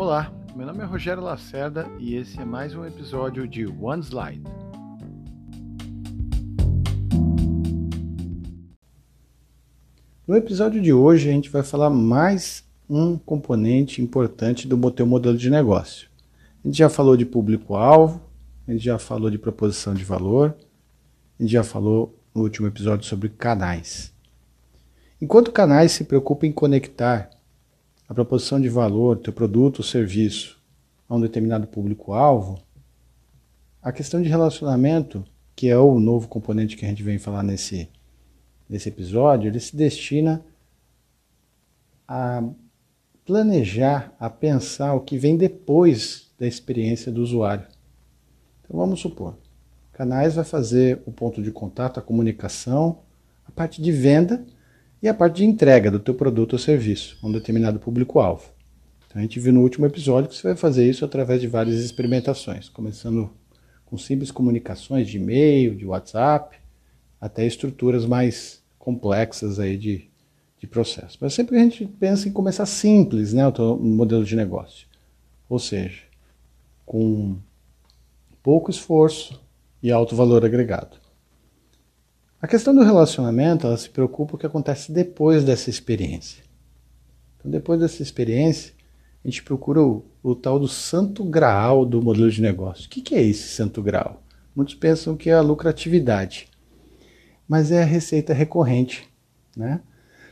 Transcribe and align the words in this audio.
Olá, 0.00 0.32
meu 0.56 0.64
nome 0.64 0.80
é 0.80 0.84
Rogério 0.86 1.22
Lacerda 1.22 1.86
e 1.98 2.14
esse 2.14 2.40
é 2.40 2.44
mais 2.46 2.74
um 2.74 2.86
episódio 2.86 3.46
de 3.46 3.66
One 3.66 4.02
Slide. 4.02 4.42
No 10.26 10.34
episódio 10.34 10.80
de 10.80 10.90
hoje 10.90 11.28
a 11.28 11.32
gente 11.32 11.50
vai 11.50 11.62
falar 11.62 11.90
mais 11.90 12.64
um 12.88 13.18
componente 13.18 14.00
importante 14.00 14.66
do 14.66 14.90
teu 14.90 15.04
modelo 15.04 15.36
de 15.36 15.50
negócio. 15.50 16.08
A 16.64 16.68
gente 16.68 16.78
já 16.78 16.88
falou 16.88 17.14
de 17.14 17.26
público-alvo, 17.26 18.22
a 18.66 18.72
gente 18.72 18.82
já 18.82 18.98
falou 18.98 19.28
de 19.28 19.36
proposição 19.36 19.92
de 19.92 20.02
valor, 20.02 20.56
a 21.38 21.42
gente 21.42 21.52
já 21.52 21.62
falou 21.62 22.18
no 22.34 22.40
último 22.40 22.66
episódio 22.66 23.04
sobre 23.04 23.28
canais. 23.28 24.14
Enquanto 25.20 25.52
canais 25.52 25.92
se 25.92 26.04
preocupam 26.04 26.46
em 26.46 26.52
conectar 26.52 27.28
a 28.10 28.14
proposição 28.14 28.60
de 28.60 28.68
valor, 28.68 29.18
teu 29.18 29.32
produto 29.32 29.78
ou 29.78 29.84
serviço 29.84 30.60
a 31.08 31.14
um 31.14 31.20
determinado 31.20 31.68
público-alvo, 31.68 32.60
a 33.80 33.92
questão 33.92 34.20
de 34.20 34.28
relacionamento, 34.28 35.24
que 35.54 35.68
é 35.68 35.78
o 35.78 36.00
novo 36.00 36.26
componente 36.26 36.76
que 36.76 36.84
a 36.84 36.88
gente 36.88 37.04
vem 37.04 37.20
falar 37.20 37.44
nesse, 37.44 37.88
nesse 38.68 38.88
episódio, 38.88 39.46
ele 39.46 39.60
se 39.60 39.76
destina 39.76 40.44
a 42.08 42.42
planejar, 43.24 44.12
a 44.18 44.28
pensar 44.28 44.94
o 44.94 45.02
que 45.02 45.16
vem 45.16 45.36
depois 45.36 46.32
da 46.36 46.48
experiência 46.48 47.12
do 47.12 47.22
usuário. 47.22 47.68
Então 48.64 48.76
vamos 48.76 48.98
supor, 48.98 49.38
canais 49.92 50.34
vai 50.34 50.44
fazer 50.44 51.00
o 51.06 51.12
ponto 51.12 51.40
de 51.40 51.52
contato, 51.52 52.00
a 52.00 52.02
comunicação, 52.02 53.02
a 53.46 53.52
parte 53.52 53.80
de 53.80 53.92
venda 53.92 54.44
e 55.02 55.08
a 55.08 55.14
parte 55.14 55.36
de 55.36 55.44
entrega 55.44 55.90
do 55.90 55.98
teu 55.98 56.14
produto 56.14 56.54
ou 56.54 56.58
serviço 56.58 57.18
a 57.22 57.26
um 57.26 57.32
determinado 57.32 57.78
público-alvo. 57.78 58.50
Então 59.06 59.18
a 59.18 59.22
gente 59.22 59.40
viu 59.40 59.52
no 59.52 59.62
último 59.62 59.86
episódio 59.86 60.28
que 60.28 60.36
você 60.36 60.42
vai 60.42 60.56
fazer 60.56 60.88
isso 60.88 61.04
através 61.04 61.40
de 61.40 61.48
várias 61.48 61.80
experimentações, 61.82 62.68
começando 62.68 63.30
com 63.84 63.98
simples 63.98 64.30
comunicações 64.30 65.08
de 65.08 65.16
e-mail, 65.16 65.74
de 65.74 65.84
WhatsApp, 65.84 66.56
até 67.20 67.44
estruturas 67.44 68.06
mais 68.06 68.62
complexas 68.78 69.58
aí 69.58 69.76
de, 69.76 70.08
de 70.58 70.66
processo. 70.66 71.18
Mas 71.20 71.34
sempre 71.34 71.56
a 71.56 71.60
gente 71.60 71.84
pensa 71.84 72.28
em 72.28 72.32
começar 72.32 72.66
simples, 72.66 73.32
né, 73.32 73.46
o 73.48 73.76
modelo 73.76 74.24
de 74.24 74.36
negócio. 74.36 74.86
Ou 75.48 75.58
seja, 75.58 76.02
com 76.86 77.36
pouco 78.42 78.70
esforço 78.70 79.40
e 79.82 79.90
alto 79.90 80.14
valor 80.14 80.44
agregado. 80.44 80.96
A 82.42 82.48
questão 82.48 82.74
do 82.74 82.82
relacionamento, 82.82 83.66
ela 83.66 83.76
se 83.76 83.90
preocupa 83.90 84.30
com 84.30 84.36
o 84.36 84.40
que 84.40 84.46
acontece 84.46 84.90
depois 84.90 85.44
dessa 85.44 85.68
experiência. 85.68 86.42
Então, 87.38 87.50
depois 87.50 87.78
dessa 87.78 88.02
experiência, 88.02 88.72
a 89.22 89.28
gente 89.28 89.42
procura 89.42 89.82
o, 89.82 90.06
o 90.22 90.34
tal 90.34 90.58
do 90.58 90.66
santo 90.66 91.22
graal 91.22 91.84
do 91.84 92.00
modelo 92.00 92.30
de 92.30 92.40
negócio. 92.40 92.86
O 92.86 92.88
que, 92.88 93.02
que 93.02 93.14
é 93.14 93.22
esse 93.22 93.48
santo 93.48 93.82
graal? 93.82 94.22
Muitos 94.56 94.74
pensam 94.74 95.16
que 95.16 95.28
é 95.28 95.34
a 95.34 95.42
lucratividade, 95.42 96.48
mas 97.46 97.70
é 97.70 97.82
a 97.82 97.86
receita 97.86 98.32
recorrente, 98.32 99.06
né? 99.54 99.82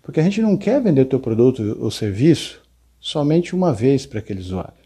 Porque 0.00 0.20
a 0.20 0.22
gente 0.22 0.40
não 0.40 0.56
quer 0.56 0.80
vender 0.80 1.00
o 1.00 1.06
teu 1.06 1.18
produto 1.18 1.76
ou 1.80 1.90
serviço 1.90 2.62
somente 3.00 3.52
uma 3.52 3.72
vez 3.72 4.06
para 4.06 4.20
aquele 4.20 4.40
usuário. 4.40 4.85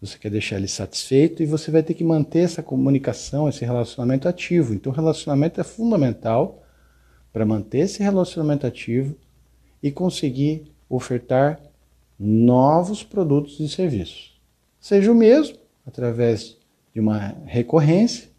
Você 0.00 0.18
quer 0.18 0.30
deixar 0.30 0.56
ele 0.56 0.66
satisfeito 0.66 1.42
e 1.42 1.46
você 1.46 1.70
vai 1.70 1.82
ter 1.82 1.92
que 1.92 2.02
manter 2.02 2.40
essa 2.40 2.62
comunicação, 2.62 3.48
esse 3.48 3.64
relacionamento 3.64 4.26
ativo. 4.26 4.72
Então, 4.72 4.90
o 4.90 4.94
relacionamento 4.94 5.60
é 5.60 5.64
fundamental 5.64 6.62
para 7.30 7.44
manter 7.44 7.80
esse 7.80 8.02
relacionamento 8.02 8.66
ativo 8.66 9.14
e 9.82 9.90
conseguir 9.90 10.72
ofertar 10.88 11.60
novos 12.18 13.02
produtos 13.02 13.60
e 13.60 13.68
serviços. 13.68 14.40
Seja 14.80 15.12
o 15.12 15.14
mesmo, 15.14 15.56
através 15.86 16.56
de 16.94 17.00
uma 17.00 17.36
recorrência, 17.44 18.30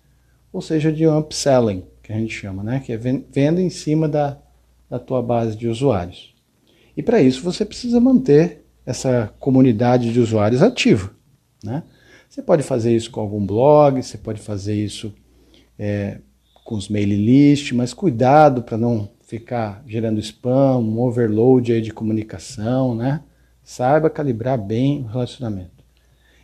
ou 0.52 0.62
seja, 0.62 0.91
de 0.91 1.07
um 1.07 1.18
upselling, 1.18 1.84
que 2.02 2.12
a 2.12 2.18
gente 2.18 2.34
chama, 2.34 2.63
né? 2.63 2.80
que 2.84 2.91
é 2.91 2.97
venda 2.97 3.62
em 3.62 3.69
cima 3.69 4.09
da, 4.09 4.38
da 4.90 4.97
tua 4.97 5.22
base 5.22 5.56
de 5.56 5.68
usuários. 5.68 6.36
E 6.97 7.03
para 7.03 7.22
isso 7.22 7.44
você 7.44 7.63
precisa 7.63 8.00
manter 8.00 8.66
essa 8.86 9.31
comunidade 9.40 10.12
de 10.12 10.19
usuários 10.19 10.63
ativa. 10.63 11.21
Né? 11.64 11.84
Você 12.30 12.42
pode 12.42 12.64
fazer 12.64 12.96
isso 12.96 13.12
com 13.12 13.20
algum 13.20 13.46
blog, 13.46 14.02
você 14.02 14.18
pode 14.18 14.40
fazer 14.42 14.74
isso 14.74 15.14
é, 15.78 16.20
com 16.64 16.76
os 16.76 16.88
mailing 16.88 17.26
list, 17.26 17.74
mas 17.74 17.94
cuidado 17.94 18.64
para 18.64 18.78
não 18.78 19.10
ficar 19.22 19.84
gerando 19.88 20.20
spam, 20.20 20.78
um 20.78 21.00
overload 21.00 21.72
aí 21.72 21.82
de 21.82 21.92
comunicação, 21.92 22.96
né? 22.96 23.22
Saiba 23.64 24.10
calibrar 24.10 24.58
bem 24.58 25.04
o 25.04 25.08
relacionamento. 25.08 25.84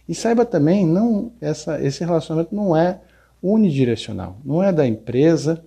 E 0.08 0.16
saiba 0.16 0.46
também, 0.46 0.86
não 0.86 1.32
essa, 1.42 1.82
esse 1.84 2.04
relacionamento 2.04 2.56
não 2.56 2.76
é 2.76 3.02
unidirecional, 3.42 4.38
não 4.44 4.64
é 4.64 4.72
da 4.72 4.88
empresa 4.88 5.64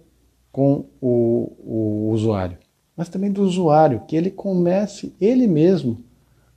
com 0.51 0.87
o, 1.01 1.53
o 1.59 2.11
usuário, 2.11 2.59
mas 2.97 3.09
também 3.09 3.31
do 3.31 3.43
usuário, 3.43 4.03
que 4.09 4.17
ele 4.17 4.31
comece 4.31 5.15
ele 5.21 5.47
mesmo 5.47 6.03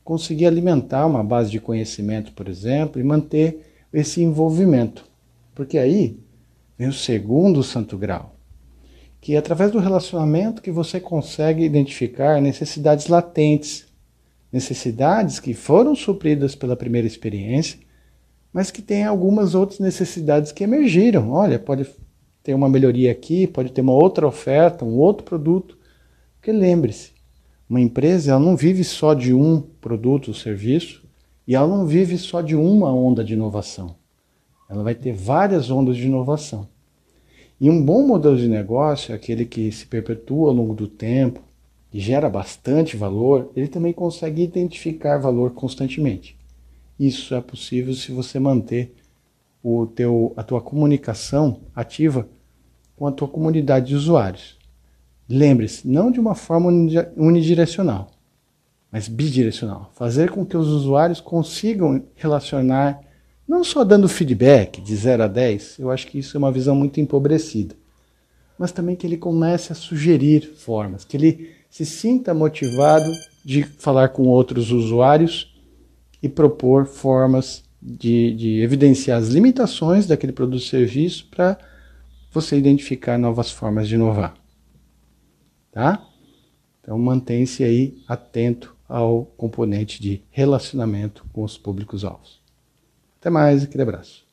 conseguir 0.03 0.45
alimentar 0.45 1.05
uma 1.05 1.23
base 1.23 1.49
de 1.49 1.59
conhecimento, 1.59 2.31
por 2.33 2.47
exemplo, 2.47 2.99
e 2.99 3.03
manter 3.03 3.87
esse 3.91 4.21
envolvimento. 4.21 5.05
Porque 5.55 5.77
aí 5.77 6.19
vem 6.77 6.87
o 6.87 6.93
segundo 6.93 7.63
santo 7.63 7.97
grau, 7.97 8.35
que 9.21 9.35
é 9.35 9.37
através 9.37 9.71
do 9.71 9.79
relacionamento 9.79 10.61
que 10.61 10.71
você 10.71 10.99
consegue 10.99 11.63
identificar 11.63 12.41
necessidades 12.41 13.07
latentes, 13.07 13.85
necessidades 14.51 15.39
que 15.39 15.53
foram 15.53 15.95
supridas 15.95 16.55
pela 16.55 16.75
primeira 16.75 17.07
experiência, 17.07 17.79
mas 18.51 18.69
que 18.69 18.81
tem 18.81 19.03
algumas 19.03 19.55
outras 19.55 19.79
necessidades 19.79 20.51
que 20.51 20.63
emergiram. 20.63 21.31
Olha, 21.31 21.57
pode 21.57 21.87
ter 22.43 22.53
uma 22.53 22.69
melhoria 22.69 23.11
aqui, 23.11 23.47
pode 23.47 23.71
ter 23.71 23.81
uma 23.81 23.93
outra 23.93 24.27
oferta, 24.27 24.85
um 24.85 24.97
outro 24.99 25.23
produto. 25.23 25.77
Porque 26.35 26.51
lembre-se, 26.51 27.11
uma 27.73 27.81
empresa 27.81 28.33
ela 28.33 28.39
não 28.39 28.55
vive 28.55 28.83
só 28.83 29.15
de 29.15 29.33
um 29.33 29.59
produto 29.59 30.27
ou 30.27 30.33
serviço 30.35 31.03
e 31.47 31.55
ela 31.55 31.67
não 31.67 31.87
vive 31.87 32.19
só 32.19 32.39
de 32.39 32.55
uma 32.55 32.93
onda 32.93 33.23
de 33.23 33.33
inovação. 33.33 33.95
Ela 34.69 34.83
vai 34.83 34.93
ter 34.93 35.11
várias 35.11 35.71
ondas 35.71 35.97
de 35.97 36.05
inovação. 36.05 36.67
E 37.59 37.71
um 37.71 37.83
bom 37.83 38.05
modelo 38.05 38.37
de 38.37 38.47
negócio 38.47 39.11
é 39.11 39.15
aquele 39.15 39.43
que 39.43 39.71
se 39.71 39.87
perpetua 39.87 40.49
ao 40.49 40.53
longo 40.53 40.75
do 40.75 40.87
tempo 40.87 41.41
e 41.91 41.99
gera 41.99 42.29
bastante 42.29 42.95
valor, 42.95 43.51
ele 43.55 43.67
também 43.67 43.91
consegue 43.91 44.43
identificar 44.43 45.17
valor 45.17 45.55
constantemente. 45.55 46.37
Isso 46.99 47.33
é 47.33 47.41
possível 47.41 47.95
se 47.95 48.11
você 48.11 48.37
manter 48.37 48.93
o 49.63 49.87
teu, 49.87 50.31
a 50.37 50.43
tua 50.43 50.61
comunicação 50.61 51.61
ativa 51.75 52.29
com 52.95 53.07
a 53.07 53.11
tua 53.11 53.27
comunidade 53.27 53.87
de 53.87 53.95
usuários. 53.95 54.59
Lembre-se, 55.33 55.87
não 55.87 56.11
de 56.11 56.19
uma 56.19 56.35
forma 56.35 56.69
unidirecional, 57.17 58.11
mas 58.91 59.07
bidirecional. 59.07 59.91
Fazer 59.95 60.29
com 60.29 60.45
que 60.45 60.55
os 60.55 60.67
usuários 60.67 61.19
consigam 61.19 62.03
relacionar, 62.13 63.01
não 63.47 63.63
só 63.63 63.83
dando 63.83 64.07
feedback 64.07 64.79
de 64.79 64.95
0 64.95 65.23
a 65.23 65.27
10, 65.27 65.79
eu 65.79 65.89
acho 65.89 66.05
que 66.05 66.19
isso 66.19 66.37
é 66.37 66.39
uma 66.39 66.51
visão 66.51 66.75
muito 66.75 67.01
empobrecida, 67.01 67.73
mas 68.59 68.71
também 68.71 68.95
que 68.95 69.07
ele 69.07 69.17
comece 69.17 69.71
a 69.71 69.75
sugerir 69.75 70.53
formas, 70.55 71.03
que 71.03 71.17
ele 71.17 71.49
se 71.67 71.83
sinta 71.83 72.31
motivado 72.31 73.09
de 73.43 73.63
falar 73.63 74.09
com 74.09 74.27
outros 74.27 74.69
usuários 74.69 75.51
e 76.21 76.29
propor 76.29 76.85
formas 76.85 77.63
de, 77.81 78.35
de 78.35 78.61
evidenciar 78.61 79.17
as 79.17 79.29
limitações 79.29 80.05
daquele 80.05 80.31
produto 80.31 80.61
ou 80.61 80.67
serviço 80.67 81.27
para 81.31 81.57
você 82.31 82.55
identificar 82.55 83.17
novas 83.17 83.49
formas 83.49 83.87
de 83.87 83.95
inovar 83.95 84.42
tá? 85.73 86.07
Então 86.81 86.97
mantém-se 86.97 87.63
aí 87.63 88.01
atento 88.07 88.75
ao 88.87 89.25
componente 89.25 90.01
de 90.01 90.21
relacionamento 90.29 91.25
com 91.33 91.43
os 91.43 91.57
públicos-alvos. 91.57 92.41
Até 93.19 93.29
mais, 93.29 93.63
aquele 93.63 93.83
abraço. 93.83 94.23